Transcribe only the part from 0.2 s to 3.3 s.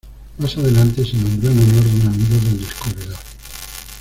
Más adelante se nombró en honor de un amigo del descubridor.